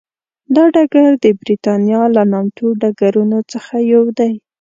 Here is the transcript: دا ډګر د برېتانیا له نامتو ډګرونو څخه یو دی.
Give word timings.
دا 0.55 0.63
ډګر 0.73 1.09
د 1.23 1.25
برېتانیا 1.39 2.01
له 2.15 2.23
نامتو 2.31 2.65
ډګرونو 2.81 3.39
څخه 3.51 3.73
یو 3.93 4.03
دی. 4.19 4.31